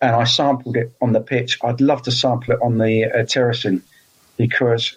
[0.00, 1.58] and I sampled it on the pitch.
[1.62, 3.82] I'd love to sample it on the uh, terracing
[4.36, 4.96] because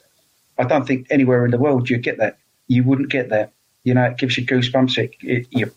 [0.57, 2.37] I don't think anywhere in the world you'd get that.
[2.67, 3.53] You wouldn't get that.
[3.83, 4.97] You know, it gives you goosebumps.
[4.97, 5.71] It, it you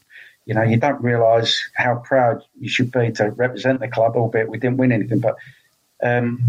[0.47, 4.49] you know, you don't realise how proud you should be to represent the club, albeit
[4.49, 5.21] we didn't win anything.
[5.21, 5.37] But
[6.03, 6.43] um,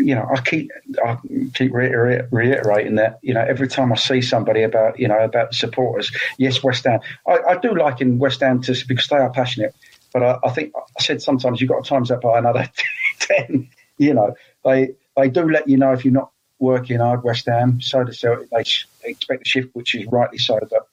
[0.00, 0.70] you know, I keep
[1.04, 1.16] I
[1.54, 3.18] keep reiterating that.
[3.22, 7.00] You know, every time I see somebody about you know about supporters, yes, West Ham.
[7.26, 9.74] I, I do like in West Ham to because they are passionate,
[10.12, 12.68] but I, I think I said sometimes you've got to times that by another
[13.18, 13.68] ten.
[13.98, 14.34] You know,
[14.64, 17.22] they they do let you know if you're not working hard.
[17.22, 18.50] West Ham, so does Celtic.
[18.50, 18.64] They
[19.04, 20.58] expect the shift, which is rightly so.
[20.70, 20.86] But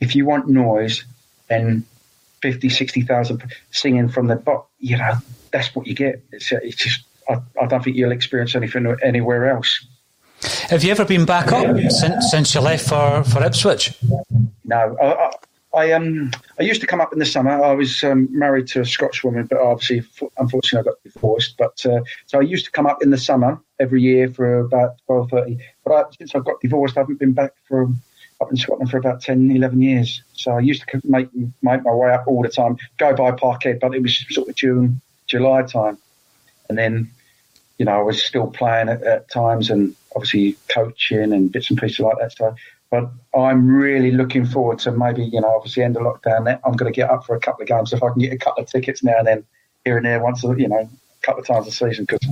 [0.00, 1.04] if you want noise
[1.48, 1.84] then
[2.40, 5.14] 50, 60,000 singing from the bot, you know,
[5.52, 6.22] that's what you get.
[6.32, 9.86] It's, it's just I, I don't think you'll experience anything anywhere else.
[10.70, 13.96] Have you ever been back up since, since you left for, for Ipswich?
[14.64, 15.30] No, I,
[15.74, 17.62] I, um I used to come up in the summer.
[17.62, 20.02] I was um, married to a Scottish woman, but obviously,
[20.38, 21.56] unfortunately, I got divorced.
[21.58, 24.96] But uh, so I used to come up in the summer every year for about
[25.06, 25.58] 12, 30.
[25.84, 27.88] But I, since I got divorced, I haven't been back for
[28.40, 30.22] up in Scotland for about 10, 11 years.
[30.32, 31.28] So I used to make
[31.62, 34.56] make my way up all the time, go by Parkhead, but it was sort of
[34.56, 35.98] June, July time
[36.72, 37.10] and then
[37.78, 41.78] you know I was still playing at, at times and obviously coaching and bits and
[41.78, 42.32] pieces like that.
[42.32, 42.54] So,
[42.90, 46.58] but I'm really looking forward to maybe you know obviously end of lockdown.
[46.64, 48.38] I'm going to get up for a couple of games if I can get a
[48.38, 49.44] couple of tickets now and then
[49.84, 52.26] here and there once you know a couple of times a season because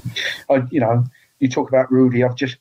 [0.48, 1.04] I you know
[1.38, 2.24] you talk about Rudy.
[2.24, 2.56] I've just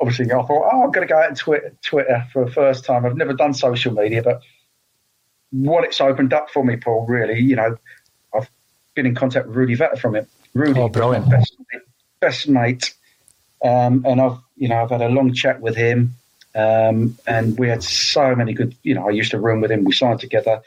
[0.00, 2.84] obviously I thought oh I'm going to go out and Twitter, Twitter for the first
[2.84, 3.06] time.
[3.06, 4.42] I've never done social media, but
[5.52, 7.76] what it's opened up for me, Paul, really, you know,
[8.34, 8.48] I've
[8.94, 11.28] been in contact with Rudy Vata from it Rudy, oh, brilliant.
[11.30, 11.56] best,
[12.20, 12.94] best mate.
[13.64, 16.14] Um, and I've, you know, I've had a long chat with him,
[16.54, 18.74] um, and we had so many good.
[18.82, 19.84] You know, I used to room with him.
[19.84, 20.62] We signed together,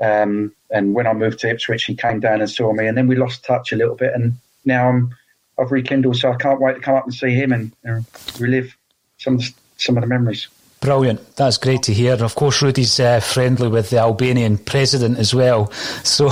[0.00, 3.08] um, and when I moved to Ipswich, he came down and saw me, and then
[3.08, 5.14] we lost touch a little bit, and now I'm,
[5.58, 6.16] I've rekindled.
[6.16, 8.06] So I can't wait to come up and see him and, and
[8.40, 8.74] relive
[9.18, 9.38] some
[9.76, 10.48] some of the memories.
[10.84, 11.36] Brilliant.
[11.36, 12.12] That's great to hear.
[12.12, 15.70] And of course, Rudy's uh, friendly with the Albanian president as well,
[16.04, 16.28] so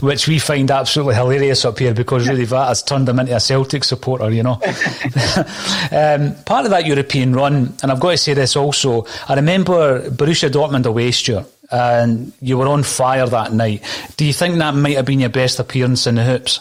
[0.00, 3.40] which we find absolutely hilarious up here because Rudy Vat has turned him into a
[3.40, 4.30] Celtic supporter.
[4.30, 4.52] You know,
[5.90, 9.04] um, part of that European run, and I've got to say this also.
[9.28, 13.82] I remember Borussia Dortmund away, Stuart, and you were on fire that night.
[14.16, 16.60] Do you think that might have been your best appearance in the hoops?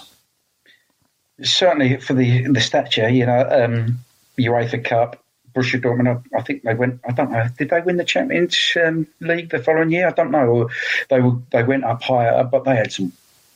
[1.43, 4.00] Certainly for the the stature, you know, um,
[4.39, 5.23] UEFA Cup
[5.58, 7.02] Borussia Dortmund, I, I, think they went.
[7.08, 7.48] I don't know.
[7.58, 10.08] Did they win the Champions um, League the following year?
[10.08, 10.48] I don't know.
[10.48, 10.70] Or
[11.10, 13.12] they were, they went up higher, but they had some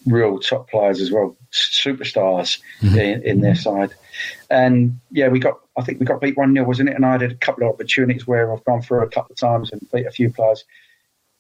[0.08, 2.98] real top players as well, superstars mm-hmm.
[2.98, 3.94] in, in, their side.
[4.50, 5.60] And yeah, we got.
[5.78, 6.96] I think we got beat one 0 wasn't it?
[6.96, 9.72] And I had a couple of opportunities where I've gone through a couple of times
[9.72, 10.66] and beat a few players.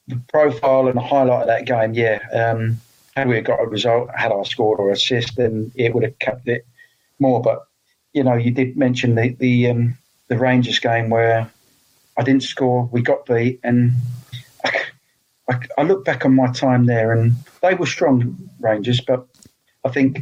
[0.07, 2.19] The profile and the highlight of that game, yeah.
[2.31, 2.79] Um,
[3.15, 6.47] had we got a result, had I scored or assist, then it would have kept
[6.47, 6.65] it
[7.19, 7.41] more.
[7.41, 7.65] But
[8.13, 9.97] you know, you did mention the the um,
[10.31, 11.51] the Rangers game where
[12.17, 13.91] I didn't score, we got beat, and
[14.63, 14.81] I,
[15.49, 19.27] I, I, look back on my time there, and they were strong Rangers, but
[19.83, 20.21] I think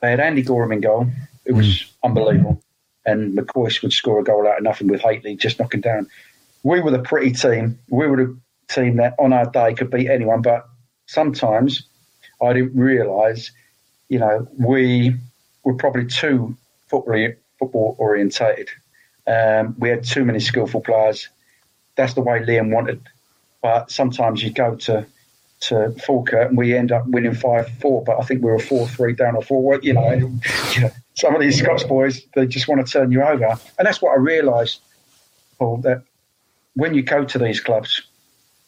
[0.00, 1.08] they had Andy Goram in goal.
[1.44, 1.92] It was mm.
[2.04, 2.62] unbelievable,
[3.04, 6.08] and McCoist would score a goal out of nothing with Hateley just knocking down.
[6.62, 7.80] We were the pretty team.
[7.90, 10.68] We were the team that on our day could beat anyone, but
[11.06, 11.82] sometimes
[12.40, 13.50] I didn't realise,
[14.08, 15.16] you know, we
[15.64, 18.68] were probably too football football orientated
[19.28, 21.28] um, we had too many skillful players.
[21.96, 23.02] That's the way Liam wanted.
[23.62, 25.06] But sometimes you go to
[25.60, 28.02] to Falkirk and we end up winning five four.
[28.04, 29.78] But I think we were four three down or four.
[29.82, 30.40] You know,
[31.14, 34.12] some of these Scots boys they just want to turn you over, and that's what
[34.12, 34.80] I realised,
[35.58, 35.78] Paul.
[35.78, 36.02] That
[36.74, 38.02] when you go to these clubs,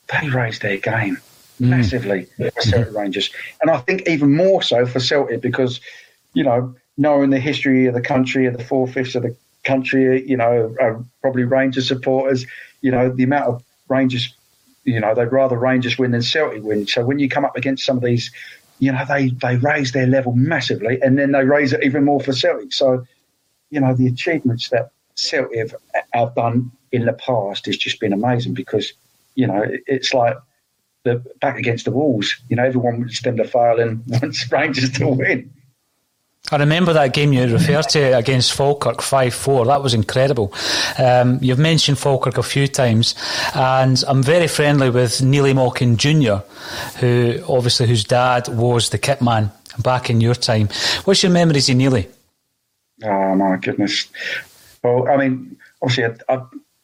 [0.09, 1.16] they raise their game
[1.61, 1.68] mm.
[1.68, 3.31] massively for Celtic Rangers,
[3.62, 5.81] and I think even more so for Celtic because
[6.35, 9.35] you know knowing the history of the country of the four fifths of the
[9.71, 12.47] country, you know, uh, probably Rangers supporters,
[12.81, 14.35] you know, the amount of Rangers,
[14.85, 16.87] you know, they'd rather Rangers win than Celtic win.
[16.87, 18.31] So when you come up against some of these,
[18.79, 22.21] you know, they, they raise their level massively and then they raise it even more
[22.21, 22.73] for Celtic.
[22.73, 23.07] So,
[23.71, 25.75] you know, the achievements that Celtic have,
[26.13, 28.93] have done in the past has just been amazing because,
[29.35, 30.37] you know, it's like
[31.05, 32.35] the back against the walls.
[32.49, 35.51] You know, everyone wants them to fail and wants Rangers to win.
[36.53, 39.66] I remember that game you referred to against Falkirk 5 4.
[39.66, 40.53] That was incredible.
[40.98, 43.14] Um, you've mentioned Falkirk a few times,
[43.55, 46.44] and I'm very friendly with Neilly Mochan Jr.,
[46.98, 50.68] who obviously whose dad was the kit man back in your time.
[51.05, 52.09] What's your memories of Neilly?
[53.05, 54.09] Oh, my goodness.
[54.82, 56.43] Well, I mean, obviously, I, I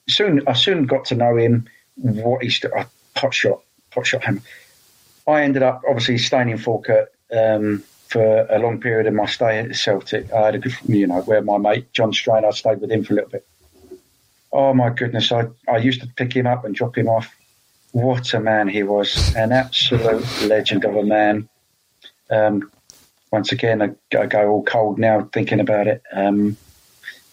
[0.08, 4.42] soon I soon got to know him, what he's a pot shot, pot shot him.
[5.26, 7.10] I ended up obviously staying in Falkirk.
[7.36, 7.82] Um,
[8.16, 10.32] for a long period of my stay at Celtic.
[10.32, 13.04] I had a good, you know, where my mate John Strain, I stayed with him
[13.04, 13.46] for a little bit.
[14.50, 17.36] Oh my goodness, I, I used to pick him up and drop him off
[17.92, 21.46] what a man he was, an absolute legend of a man.
[22.30, 22.70] Um,
[23.30, 26.02] once again, I, I, go all cold now thinking about it.
[26.10, 26.56] Um,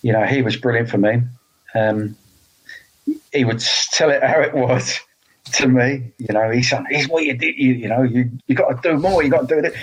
[0.01, 1.21] you know, he was brilliant for me.
[1.73, 2.17] Um,
[3.31, 3.61] he would
[3.91, 4.99] tell it how it was
[5.51, 6.13] to me.
[6.17, 7.55] You know, he's "Here's what you did.
[7.57, 9.23] You, you know, you you got to do more.
[9.23, 9.75] You got to do it."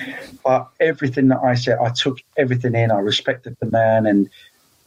[0.44, 2.90] But everything that I said, I took everything in.
[2.90, 4.30] I respected the man, and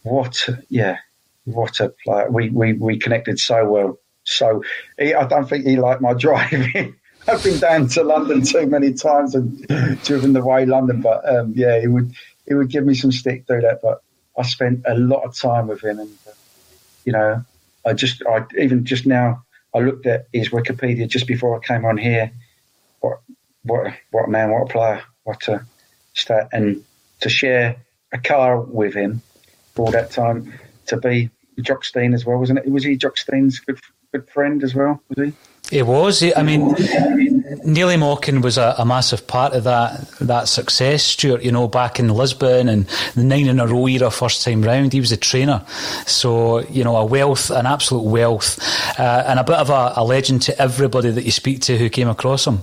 [0.04, 0.98] what, yeah,
[1.46, 2.30] what a player.
[2.30, 4.00] We we we connected so well.
[4.24, 4.64] So
[4.98, 6.96] he, I don't think he liked my driving.
[7.28, 9.66] I've been down to London too many times and
[10.04, 12.12] driven the way London, but um, yeah, he would
[12.48, 13.82] he would give me some stick through that.
[13.82, 14.02] But
[14.38, 16.32] I spent a lot of time with him, and uh,
[17.06, 17.46] you know,
[17.86, 19.44] I just I even just now
[19.74, 22.32] I looked at his Wikipedia just before I came on here.
[23.00, 23.22] What
[23.64, 25.66] what what a man, what a player, what a
[26.14, 26.84] stat, and
[27.22, 27.76] to share
[28.12, 29.22] a car with him
[29.74, 30.54] for that time
[30.88, 31.30] to be
[31.62, 32.70] Jock Stein as well, wasn't it?
[32.70, 33.80] Was he Jock Stein's good
[34.12, 35.02] good friend as well?
[35.10, 35.78] Was he?
[35.78, 36.24] It was.
[36.36, 36.76] I mean,
[37.62, 41.04] Neilly Mochan was a, a, massive part of that that success.
[41.04, 42.86] Stuart, you know, back in Lisbon and
[43.16, 45.66] the nine in a row era, first time round, he was a trainer.
[46.06, 48.60] So you know, a wealth, an absolute wealth,
[49.00, 51.90] uh, and a bit of a, a legend to everybody that you speak to who
[51.90, 52.60] came across him.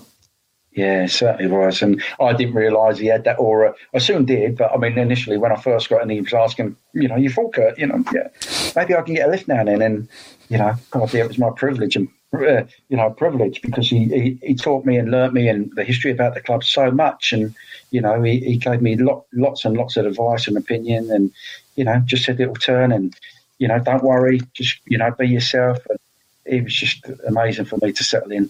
[0.73, 1.83] Yeah, certainly was.
[1.83, 3.75] And I didn't realise he had that aura.
[3.93, 6.77] I soon did, but I mean, initially when I first got in, he was asking,
[6.93, 8.29] you know, you Falkirk, you know, yeah,
[8.77, 9.83] maybe I can get a lift now and then.
[9.83, 10.09] And,
[10.49, 14.05] you know, God, yeah, it was my privilege and, uh, you know, privilege because he,
[14.05, 17.33] he, he, taught me and learnt me and the history about the club so much.
[17.33, 17.55] And,
[17.91, 21.33] you know, he, he gave me lot, lots and lots of advice and opinion and,
[21.75, 23.17] you know, just said it'll turn and,
[23.59, 25.79] you know, don't worry, just, you know, be yourself.
[25.89, 25.99] And
[26.45, 28.49] it was just amazing for me to settle in.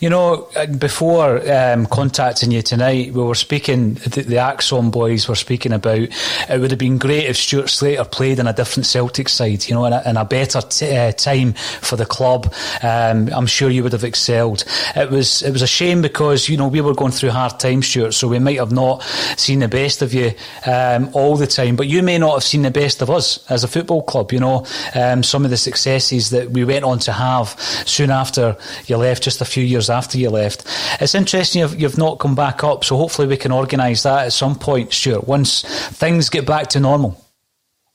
[0.00, 5.28] You know, uh, before um, contacting you tonight, we were speaking, the, the ACSOM boys
[5.28, 6.08] were speaking about
[6.48, 9.74] it would have been great if Stuart Slater played in a different Celtic side, you
[9.74, 12.52] know, in a, in a better t- uh, time for the club.
[12.82, 14.64] Um, I'm sure you would have excelled.
[14.94, 17.86] It was it was a shame because, you know, we were going through hard times,
[17.86, 19.02] Stuart, so we might have not
[19.36, 20.32] seen the best of you
[20.66, 23.64] um, all the time, but you may not have seen the best of us as
[23.64, 27.12] a football club, you know, um, some of the successes that we went on to
[27.12, 28.56] have soon after
[28.86, 30.66] you left, just a few few years after you left.
[31.00, 34.32] It's interesting you've, you've not come back up, so hopefully we can organise that at
[34.34, 35.62] some point, Stuart, once
[35.96, 37.24] things get back to normal.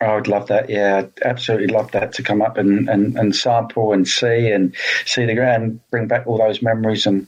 [0.01, 0.71] I would love that.
[0.71, 4.73] Yeah, I'd absolutely love that to come up and, and, and sample and see and
[5.05, 7.05] see the ground, bring back all those memories.
[7.05, 7.27] And,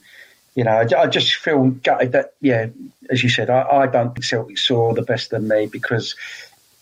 [0.56, 2.66] you know, I, I just feel gutted that, yeah,
[3.10, 6.16] as you said, I, I don't think Celtic saw the best of me because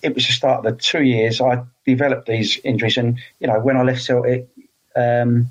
[0.01, 2.97] it was the start of the two years I developed these injuries.
[2.97, 4.49] And, you know, when I left Celtic
[4.97, 5.51] um,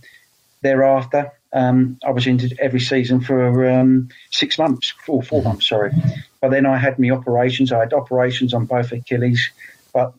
[0.63, 5.91] thereafter, um, I was injured every season for um, six months, four, four months, sorry.
[6.39, 7.71] But then I had me operations.
[7.71, 9.51] I had operations on both Achilles.
[9.93, 10.13] But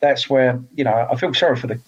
[0.00, 1.80] that's where, you know, I feel sorry for the.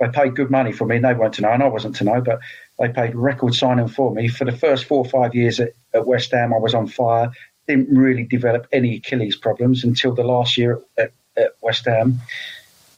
[0.00, 0.96] They paid good money for me.
[0.96, 2.38] And they weren't to know, and I wasn't to know, but
[2.78, 4.28] they paid record signing for me.
[4.28, 7.32] For the first four or five years at, at West Ham, I was on fire.
[7.66, 12.20] Didn't really develop any Achilles problems until the last year at, at West Ham.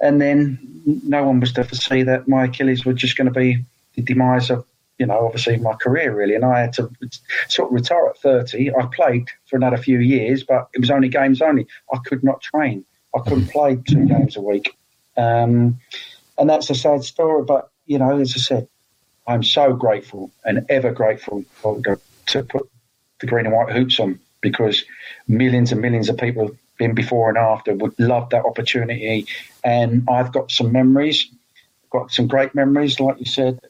[0.01, 3.65] And then no one was to foresee that my Achilles were just going to be
[3.95, 4.65] the demise of
[5.01, 6.35] you know, obviously my career really.
[6.35, 6.91] And I had to
[7.49, 8.71] sort of retire at 30.
[8.77, 11.67] I played for another few years, but it was only games only.
[11.93, 12.85] I could not train.
[13.17, 13.51] I couldn't mm-hmm.
[13.51, 14.77] play two games a week.
[15.17, 15.81] Um,
[16.37, 17.45] and that's a sad story.
[17.45, 18.69] But, you know, as I said,
[19.27, 22.69] I'm so grateful and ever grateful to put
[23.21, 24.85] the green and white hoops on because
[25.29, 29.27] millions and millions of people been before and after would love that opportunity.
[29.65, 31.27] And I've got some memories,
[31.89, 33.61] got some great memories, like you said,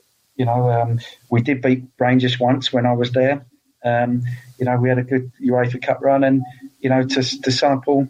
[0.41, 3.45] you know, um, we did beat Rangers once when I was there.
[3.84, 4.22] Um,
[4.59, 6.41] you know, we had a good UEFA Cup run, and
[6.80, 8.09] you know, to to sample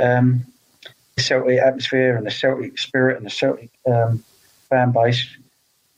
[0.00, 0.44] um,
[1.14, 4.24] the Celtic atmosphere and the Celtic spirit and the Celtic um,
[4.70, 5.24] fan base,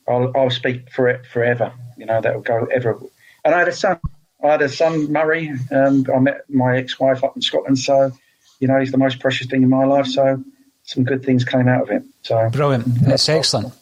[0.07, 1.73] I'll, I'll speak for it forever.
[1.97, 2.99] You know, that will go ever.
[3.43, 3.99] And I had a son.
[4.43, 5.51] I had a son, Murray.
[5.73, 8.13] Um, I met my ex-wife up in Scotland, so
[8.61, 10.09] you know, he's the most precious thing in my life.
[10.09, 10.45] So
[10.83, 12.03] some good things came out of it.
[12.21, 12.85] So brilliant.
[13.07, 13.73] That's excellent.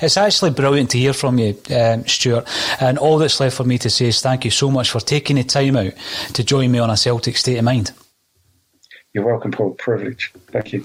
[0.00, 2.46] It's actually brilliant to hear from you, um, Stuart.
[2.80, 5.36] And all that's left for me to say is thank you so much for taking
[5.36, 5.92] the time out
[6.34, 7.92] to join me on a Celtic State of Mind.
[9.12, 9.72] You're welcome, Paul.
[9.72, 10.32] Privilege.
[10.50, 10.84] Thank you.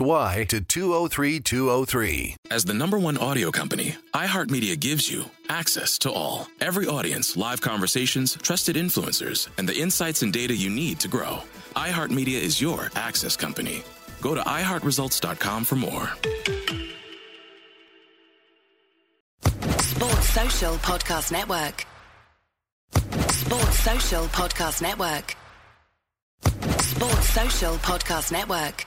[0.00, 2.36] Y to 203203.
[2.50, 6.46] As the number one audio company, iHeartMedia gives you access to all.
[6.60, 11.38] Every audience, live conversations, trusted influencers, and the insights and data you need to grow.
[11.76, 13.82] iHeartMedia is your access company.
[14.20, 16.08] Go to iHeartResults.com for more.
[19.80, 21.86] Sports Social Podcast Network.
[23.30, 25.36] Sports Social Podcast Network.
[26.80, 28.86] Sports Social Podcast Network.